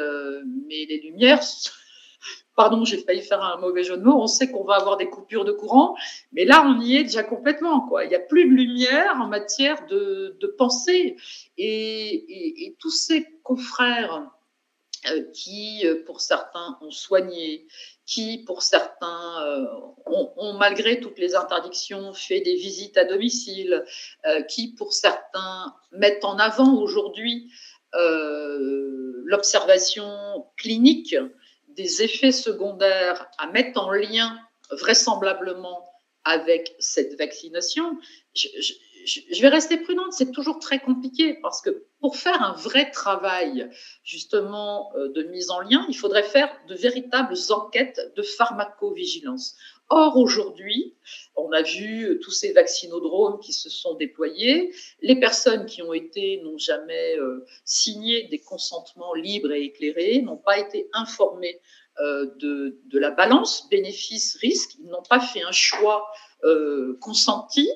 [0.68, 1.42] les Lumières
[2.56, 5.08] pardon, j'ai failli faire un mauvais jeu de mots, on sait qu'on va avoir des
[5.08, 5.96] coupures de courant,
[6.32, 7.88] mais là, on y est déjà complètement.
[8.02, 11.16] Il n'y a plus de lumière en matière de, pensée.
[11.56, 14.30] Et, tous ces confrères
[15.32, 17.66] qui, pour certains, ont soigné,
[18.06, 19.64] qui, pour certains,
[20.06, 23.84] ont, malgré toutes les interdictions, fait des visites à domicile,
[24.48, 27.50] qui, pour certains, mettent en avant aujourd'hui
[29.24, 31.16] l'observation clinique
[31.68, 34.38] des effets secondaires à mettre en lien
[34.70, 35.84] vraisemblablement
[36.24, 37.98] avec cette vaccination,
[39.40, 43.68] vais rester prudente, c'est toujours très compliqué parce que pour faire un vrai travail
[44.02, 49.56] justement euh, de mise en lien, il faudrait faire de véritables enquêtes de pharmacovigilance.
[49.88, 50.94] Or, aujourd'hui,
[51.36, 54.72] on a vu tous ces vaccinodromes qui se sont déployés.
[55.02, 60.36] Les personnes qui ont été n'ont jamais euh, signé des consentements libres et éclairés, n'ont
[60.36, 61.60] pas été informées
[62.00, 64.76] euh, de, de, la balance bénéfice-risque.
[64.78, 66.06] Ils n'ont pas fait un choix
[67.00, 67.68] consenti.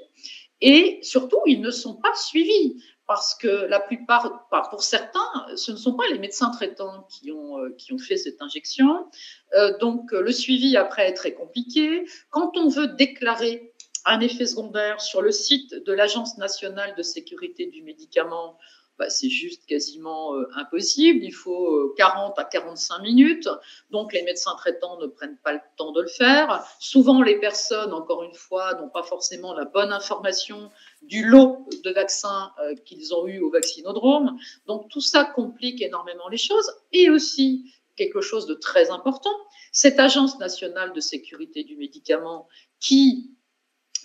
[0.61, 5.21] Et surtout, ils ne sont pas suivis parce que la plupart, pour certains,
[5.57, 9.07] ce ne sont pas les médecins traitants qui ont, euh, qui ont fait cette injection.
[9.55, 12.07] Euh, donc, le suivi après est très compliqué.
[12.31, 13.75] Quand on veut déclarer
[14.07, 18.59] un effet secondaire sur le site de l'Agence nationale de sécurité du médicament,
[18.99, 21.25] bah, c'est juste quasiment euh, impossible.
[21.25, 23.49] Il faut 40 à 45 minutes.
[23.91, 26.65] Donc, les médecins traitants ne prennent pas le temps de le faire.
[26.79, 30.71] Souvent, les personnes, encore une fois, n'ont pas forcément la bonne information
[31.03, 34.37] du lot de vaccins euh, qu'ils ont eu au vaccinodrome.
[34.67, 36.71] Donc tout ça complique énormément les choses.
[36.93, 39.35] Et aussi, quelque chose de très important,
[39.73, 42.49] cette agence nationale de sécurité du médicament
[42.81, 43.37] qui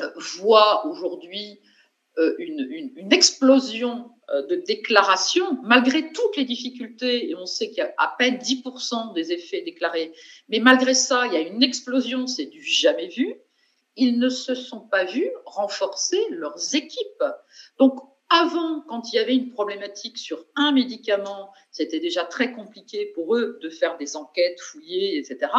[0.02, 1.60] euh, voit aujourd'hui
[2.19, 4.12] euh, une, une, explosion
[4.47, 9.15] de déclarations, malgré toutes les difficultés, et on sait qu'il y a à peine 10%
[9.15, 10.13] des effets déclarés,
[10.49, 13.39] mais malgré ça, il y a une explosion, c'est du jamais vu
[13.99, 17.23] ils ne se sont pas vus renforcer leurs équipes.
[17.77, 23.12] Donc, avant, quand il y avait une problématique sur un médicament, c'était déjà très compliqué
[23.15, 25.51] pour eux de faire des enquêtes, fouiller, etc.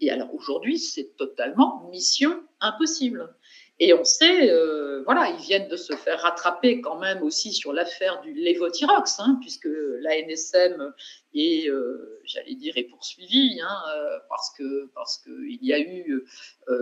[0.00, 3.36] Et alors aujourd'hui, c'est totalement mission impossible.
[3.82, 7.72] Et on sait, euh, voilà, ils viennent de se faire rattraper quand même aussi sur
[7.72, 9.68] l'affaire du lévothyrox, hein, puisque
[10.00, 10.92] l'ANSM
[11.34, 16.26] est, euh, j'allais dire, est poursuivie, hein, euh, parce que parce qu'il y a eu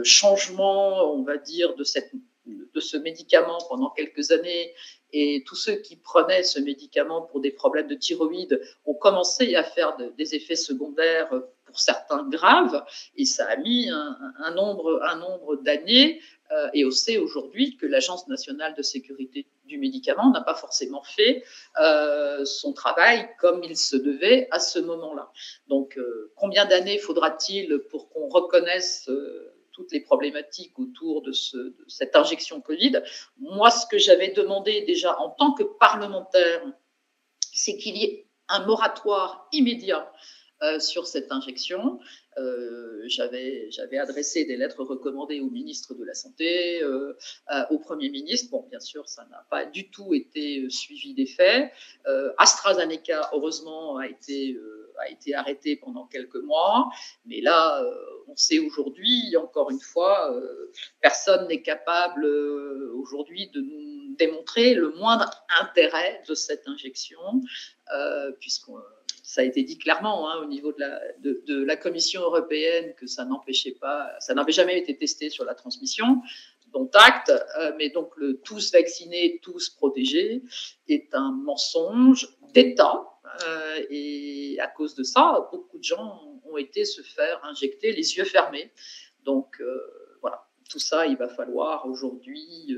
[0.02, 2.10] changement, on va dire, de cette
[2.46, 4.74] de ce médicament pendant quelques années.
[5.12, 9.62] Et tous ceux qui prenaient ce médicament pour des problèmes de thyroïde ont commencé à
[9.62, 11.28] faire des effets secondaires
[11.66, 12.82] pour certains graves.
[13.16, 16.20] Et ça a mis un nombre, un nombre d'années
[16.52, 21.02] euh, et on sait aujourd'hui que l'Agence nationale de sécurité du médicament n'a pas forcément
[21.02, 21.44] fait
[21.80, 25.30] euh, son travail comme il se devait à ce moment-là.
[25.68, 29.10] Donc, euh, combien d'années faudra-t-il pour qu'on reconnaisse
[29.72, 33.02] toutes les problématiques autour de, ce, de, cette injection Covid?
[33.38, 36.62] Moi, ce que j'avais demandé déjà en tant que parlementaire,
[37.52, 40.10] c'est qu'il y ait un moratoire immédiat
[40.60, 42.00] euh, sur cette injection.
[42.36, 47.14] Euh, j'avais, adressé des lettres recommandées au ministre de la Santé, euh,
[47.70, 48.50] au Premier ministre.
[48.50, 51.70] Bon, bien sûr, ça n'a pas du tout été suivi des faits.
[52.38, 54.58] AstraZeneca, heureusement, a été,
[54.98, 56.90] a été arrêté pendant quelques mois.
[57.24, 57.80] Mais là,
[58.26, 60.34] on sait aujourd'hui, encore une fois,
[61.00, 67.42] personne n'est capable aujourd'hui de nous démontrer le moindre intérêt de cette injection,
[68.40, 68.78] puisqu'on
[69.28, 73.76] ça a été dit clairement hein, au niveau de la, Commission européenne que ça n'empêchait
[73.78, 76.22] pas, ça n'avait jamais été testé sur la transmission,
[76.72, 80.42] dont acte, euh, mais donc le tous vaccinés, tous protégés
[80.88, 83.06] est un mensonge d'État.
[83.46, 88.16] Euh, et à cause de ça, beaucoup de gens ont été se faire injecter les
[88.16, 88.72] yeux fermés.
[89.24, 89.78] Donc euh,
[90.22, 92.74] voilà, tout ça, il va falloir aujourd'hui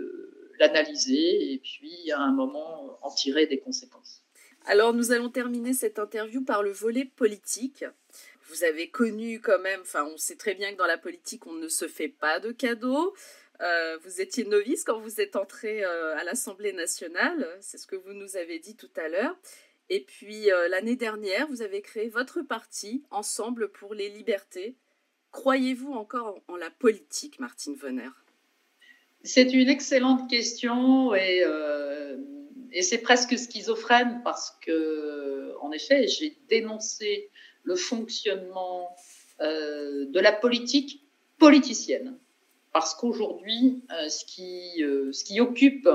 [0.58, 4.24] l'analyser et puis à un moment en tirer des conséquences.
[4.66, 7.84] Alors nous allons terminer cette interview par le volet politique.
[8.48, 11.52] Vous avez connu quand même, enfin on sait très bien que dans la politique on
[11.52, 13.14] ne se fait pas de cadeaux.
[13.60, 17.96] Euh, vous étiez novice quand vous êtes entré euh, à l'Assemblée nationale, c'est ce que
[17.96, 19.36] vous nous avez dit tout à l'heure.
[19.90, 24.76] Et puis euh, l'année dernière, vous avez créé votre parti, Ensemble pour les libertés.
[25.30, 28.10] Croyez-vous encore en, la politique, Martine Venner
[29.22, 31.44] C'est une excellente question et
[32.72, 37.30] et c'est presque schizophrène parce que, en effet, j'ai dénoncé
[37.64, 38.94] le fonctionnement
[39.40, 41.02] euh, de la politique
[41.38, 42.18] politicienne.
[42.72, 45.88] Parce qu'aujourd'hui, euh, ce, qui, euh, ce qui occupe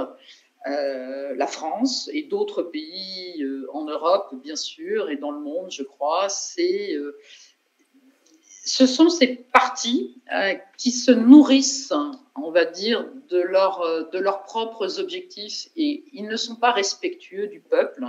[0.67, 6.27] la France et d'autres pays en Europe, bien sûr, et dans le monde, je crois,
[6.27, 6.95] c'est
[8.65, 10.15] ce sont ces partis
[10.79, 11.93] qui se nourrissent,
[12.36, 16.71] on va dire, de, leur, euh, de leurs propres objectifs et ils ne sont pas
[16.71, 18.04] respectueux du peuple.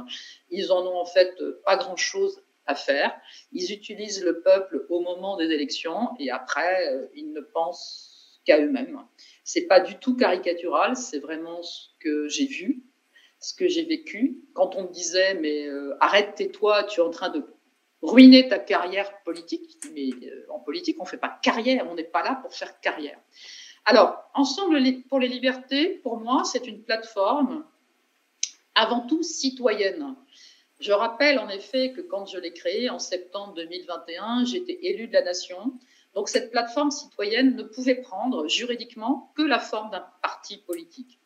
[0.50, 1.34] Ils en ont en fait
[1.64, 3.14] pas grand-chose à faire.
[3.52, 8.60] Ils utilisent le peuple au moment des élections et après, euh, ils ne pensent qu'à
[8.60, 9.00] eux-mêmes.
[9.44, 12.82] C'est pas du tout caricatural, c'est vraiment ce que j'ai vu,
[13.38, 14.38] ce que j'ai vécu.
[14.54, 17.44] Quand on me disait, mais euh, arrête, tais-toi, tu es en train de
[18.02, 19.78] ruiner ta carrière politique.
[19.94, 20.10] Mais
[20.48, 23.20] en politique, on ne fait pas carrière, on n'est pas là pour faire carrière.
[23.88, 27.64] Alors, Ensemble pour les libertés, pour moi, c'est une plateforme
[28.74, 30.14] avant tout citoyenne.
[30.78, 35.14] Je rappelle en effet que quand je l'ai créée en septembre 2021, j'étais élue de
[35.14, 35.72] la nation.
[36.14, 41.18] Donc cette plateforme citoyenne ne pouvait prendre juridiquement que la forme d'un parti politique.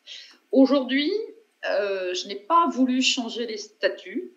[0.53, 1.11] Aujourd'hui,
[1.69, 4.31] euh, je n'ai pas voulu changer les statuts.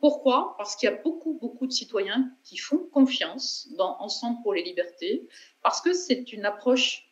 [0.00, 0.54] Pourquoi?
[0.56, 4.62] Parce qu'il y a beaucoup, beaucoup de citoyens qui font confiance dans Ensemble pour les
[4.62, 5.26] libertés,
[5.62, 7.09] parce que c'est une approche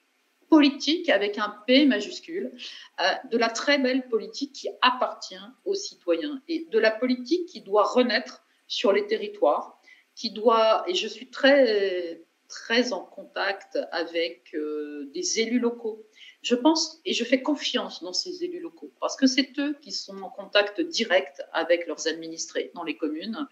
[0.49, 2.53] politique avec un P majuscule,
[3.01, 7.61] euh, de la très belle politique qui appartient aux citoyens et de la politique qui
[7.61, 9.81] doit renaître sur les territoires,
[10.15, 16.07] qui doit, et je suis très, très en contact avec euh, des élus locaux.
[16.43, 19.91] Je pense et je fais confiance dans ces élus locaux parce que c'est eux qui
[19.91, 23.49] sont en contact direct avec leurs administrés dans les communes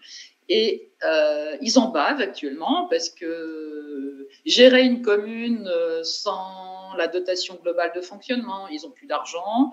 [0.49, 7.59] et euh, ils en bavent actuellement parce que gérer une commune euh, sans la dotation
[7.61, 9.71] globale de fonctionnement, ils ont plus d'argent,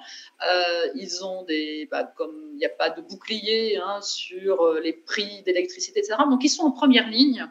[0.50, 4.92] euh, ils ont des, bah, comme il n'y a pas de bouclier hein, sur les
[4.92, 6.16] prix d'électricité, etc.
[6.28, 7.46] Donc ils sont en première ligne.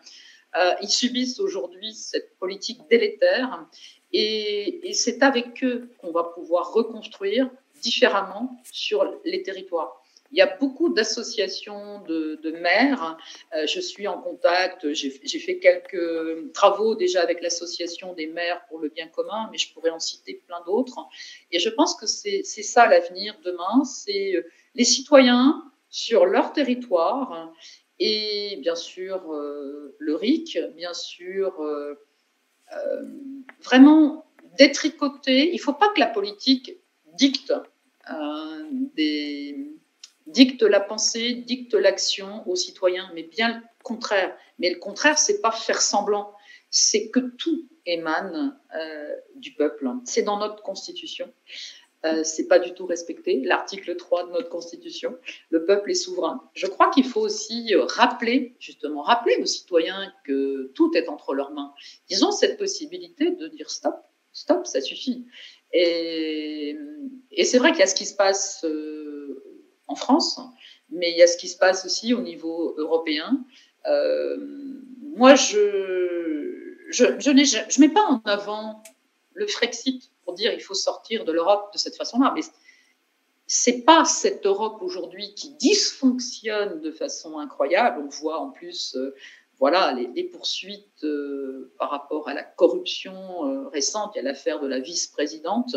[0.82, 3.66] ils subissent aujourd'hui cette politique délétère
[4.14, 7.50] et, c'est avec eux qu'on va pouvoir reconstruire
[7.82, 10.00] différemment sur les territoires.
[10.32, 13.18] Il y a beaucoup d'associations de, maires.
[13.56, 18.80] Euh, je suis en contact, j'ai fait quelques travaux déjà avec l'association des maires pour
[18.80, 20.98] le bien commun, mais je pourrais en citer plein d'autres.
[21.52, 24.46] Et je pense que c'est ça l'avenir demain, c'est euh,
[24.76, 27.54] les citoyens sur leur territoire
[28.00, 31.54] et bien sûr euh, le RIC, bien sûr
[33.64, 34.26] vraiment
[34.58, 35.50] détricoter.
[35.50, 36.78] Il ne faut pas que la politique
[37.14, 37.54] dicte
[38.96, 39.74] des
[40.28, 44.36] dicte la pensée, dicte l'action aux citoyens, mais bien le contraire.
[44.60, 46.34] Mais le contraire, c'est pas faire semblant,
[46.70, 49.90] c'est que tout émane euh, du peuple.
[50.06, 51.32] C'est dans notre constitution.
[52.06, 53.42] Euh, c'est pas du tout respecté.
[53.44, 55.18] L'article 3 de notre constitution,
[55.50, 56.50] le peuple est souverain.
[56.54, 61.52] Je crois qu'il faut aussi rappeler, justement, rappeler aux citoyens que tout est entre leurs
[61.52, 61.74] mains.
[62.10, 63.96] Ils ont cette possibilité de dire stop,
[64.34, 65.26] stop, ça suffit.
[65.72, 66.78] Et,
[67.44, 68.66] c'est vrai qu'il y a ce qui se passe.
[68.66, 69.14] Euh,
[69.88, 70.40] en France,
[70.90, 73.46] mais il y a ce qui se passe aussi au niveau européen.
[73.86, 74.38] Euh,
[75.16, 78.84] moi, je je, je mets pas en avant
[79.34, 82.42] le Frexit dire il faut sortir de l'Europe de cette façon-là, mais
[83.48, 88.02] c'est pas cette Europe aujourd'hui qui dysfonctionne de façon incroyable.
[88.04, 89.14] On voit en plus, euh,
[89.60, 94.14] voilà, les, poursuites euh, par rapport à la corruption récente.
[94.16, 95.76] Il y l'affaire de la vice-présidente,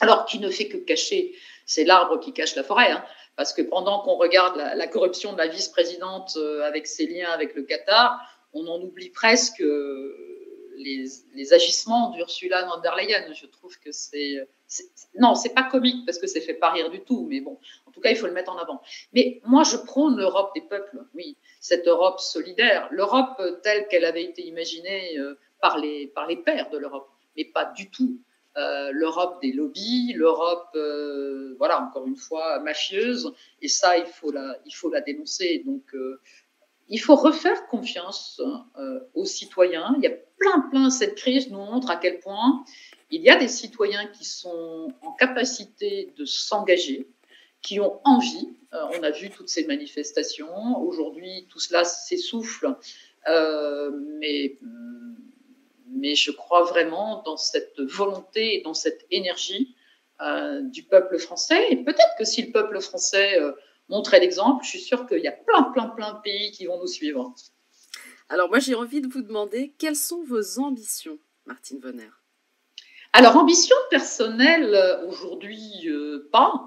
[0.00, 1.34] alors qui ne fait que cacher,
[1.66, 2.90] c'est l'arbre qui cache la forêt.
[2.90, 3.04] Hein.
[3.36, 7.54] Parce que pendant qu'on regarde la, corruption de la vice-présidente euh, avec ses liens avec
[7.54, 8.20] le Qatar,
[8.52, 9.62] on en oublie presque
[10.76, 13.32] les, agissements d'Ursula von der Leyen.
[13.32, 14.46] Je trouve que c'est.
[15.18, 17.90] Non, c'est pas comique parce que c'est fait pas rire du tout, mais bon, en
[17.90, 18.80] tout cas, il faut le mettre en avant.
[19.12, 24.24] Mais moi, je prône l'Europe des peuples, oui, cette Europe solidaire, l'Europe telle qu'elle avait
[24.24, 28.18] été imaginée euh, par les, par les pères de l'Europe, mais pas du tout
[28.56, 33.32] euh, l'Europe des lobbies, l'Europe, euh, voilà, encore une fois, mafieuse.
[33.60, 35.62] Et ça, il faut la, il faut la dénoncer.
[35.66, 35.94] Donc,
[36.88, 38.40] il faut refaire confiance
[39.14, 39.94] aux citoyens.
[39.98, 42.64] Il y a plein, plein, cette crise nous montre à quel point
[43.10, 47.08] il y a des citoyens qui sont en capacité de s'engager,
[47.60, 48.48] qui ont envie.
[48.72, 50.78] on a vu toutes ces manifestations.
[50.78, 52.74] Aujourd'hui, tout cela s'essouffle.
[53.26, 54.58] mais
[55.94, 59.76] mais je crois vraiment dans cette volonté et dans cette énergie
[60.20, 61.66] euh, du peuple français.
[61.70, 63.52] Et peut-être que si le peuple français euh,
[63.88, 66.78] montrait l'exemple, je suis sûre qu'il y a plein, plein, plein de pays qui vont
[66.78, 67.34] nous suivre.
[68.32, 72.08] Alors moi, j'ai envie de vous demander, quelles sont vos ambitions, Martine Vonner?
[73.12, 75.86] Alors, ambition personnelle, euh, aujourd'hui,
[76.32, 76.64] pas.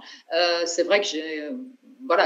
[0.67, 1.49] c'est vrai que j'ai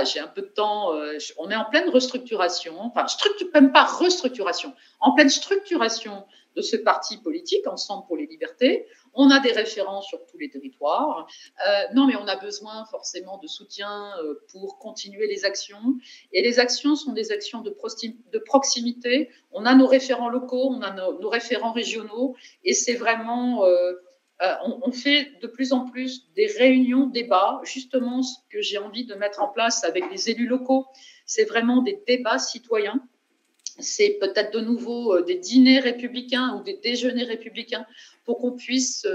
[0.03, 0.91] j'ai un peu de temps.
[1.37, 6.25] on est en pleine restructuration, enfin, structure, même pas restructuration, en pleine structuration
[6.55, 8.85] de ce parti politique, Ensemble pour les libertés.
[9.13, 11.27] On a des référents sur tous les territoires.
[11.67, 15.95] Euh, non, mais on a besoin forcément de soutien euh, pour continuer les actions.
[16.33, 17.69] Et les actions sont des actions de,
[18.39, 19.29] proximité.
[19.51, 22.35] On a nos référents locaux, on a nos, référents régionaux.
[22.63, 23.65] Et c'est vraiment...
[23.65, 23.93] Euh,
[24.41, 27.59] on, on, fait de plus en plus des réunions, débats.
[27.63, 30.85] Justement, ce que j'ai envie de mettre en place avec les élus locaux,
[31.25, 33.01] c'est vraiment des débats citoyens
[33.79, 37.85] c'est peut-être de nouveau des dîners républicains ou des déjeuners républicains
[38.25, 39.05] pour qu'on puisse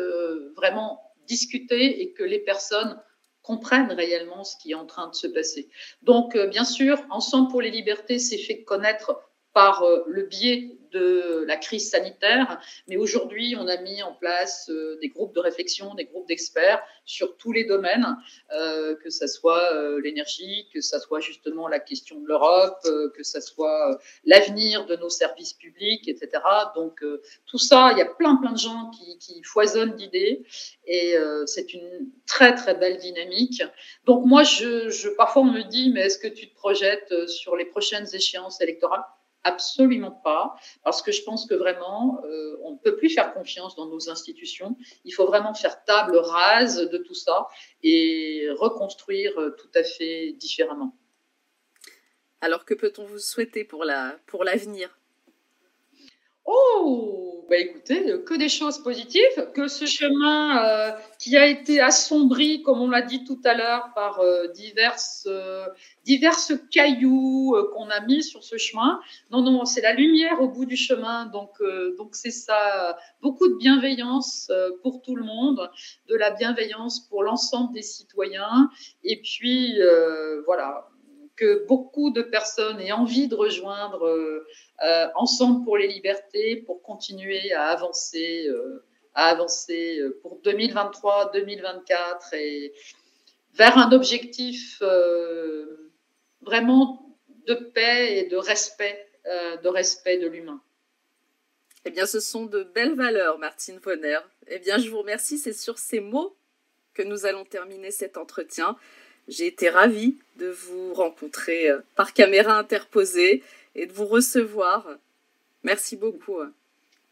[0.57, 3.01] vraiment discuter et que les personnes
[3.43, 5.69] comprennent réellement ce qui est en train de se passer.
[6.03, 9.21] Donc, bien sûr, Ensemble pour les libertés s'est fait connaître
[9.55, 12.61] par le biais de la crise sanitaire.
[12.89, 16.83] Mais aujourd'hui, on a mis en place euh, des groupes de réflexion, des groupes d'experts
[17.05, 18.17] sur tous les domaines,
[18.53, 22.81] euh, que ce soit euh, l'énergie, que ce soit justement la question de l'Europe,
[23.17, 26.43] que ce soit l'avenir de nos services publics, etc.
[26.77, 27.03] Donc
[27.47, 30.45] tout ça, il y a plein plein de gens qui, qui foisonnent d'idées
[30.87, 33.63] et c'est une très très belle dynamique.
[34.05, 37.57] Donc moi, je, je, parfois on me dit, mais est-ce que tu te projettes sur
[37.57, 39.05] les prochaines échéances électorales?
[39.45, 43.77] Absolument pas, parce que je pense que vraiment, euh, on ne peut plus faire confiance
[43.77, 44.77] dans nos institutions.
[45.05, 47.47] Il faut vraiment faire table rase de tout ça
[47.83, 50.97] et reconstruire euh, tout à fait différemment.
[52.41, 54.99] Alors que peut-on vous souhaiter pour la pour l'avenir?
[56.47, 61.81] Oh, bah écoutez, euh, que des choses positives, que ce chemin euh, qui a été
[61.81, 65.29] assombri, comme on l'a dit tout à l'heure, par euh, diverses,
[66.05, 69.01] diverses cailloux qu'on a mis sur ce chemin.
[69.31, 71.51] Non, non, c'est la lumière au bout du chemin, donc
[71.97, 72.97] donc c'est ça.
[73.23, 74.51] Beaucoup de bienveillance
[74.83, 75.71] pour tout le monde,
[76.09, 78.71] de la bienveillance pour l'ensemble des citoyens,
[79.03, 79.79] et puis
[80.47, 80.89] voilà
[81.37, 84.45] que beaucoup de personnes aient envie de rejoindre
[84.83, 92.35] euh, euh, Ensemble pour les libertés pour continuer à avancer, euh, à avancer pour 2023-2024
[92.35, 92.73] et
[93.55, 94.83] vers un objectif
[96.41, 97.17] vraiment
[97.47, 100.61] de paix et de respect, de respect de l'humain.
[101.85, 104.19] Eh bien, ce sont de belles valeurs, Martine Vonner.
[104.49, 105.39] Eh bien, je vous remercie.
[105.39, 106.35] C'est sur ces mots
[106.95, 108.77] que nous allons terminer cet entretien.
[109.29, 113.43] J'ai été ravie de vous rencontrer euh, par caméra interposée
[113.75, 114.87] et de vous recevoir.
[115.63, 116.39] Merci beaucoup.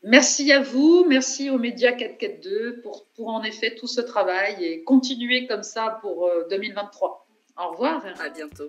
[0.03, 4.83] Merci à vous, merci aux médias 442 pour, pour en effet tout ce travail et
[4.83, 7.27] continuer comme ça pour 2023.
[7.59, 8.05] Euh, Au revoir.
[8.21, 8.69] À bientôt.